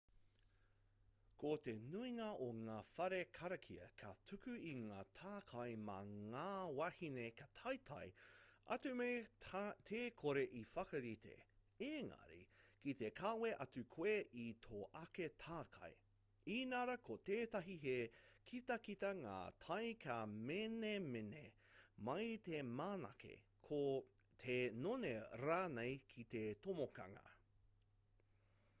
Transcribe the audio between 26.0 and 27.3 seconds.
ki te tomokanga